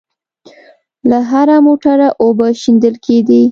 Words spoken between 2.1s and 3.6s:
اوبه شېندل کېدې.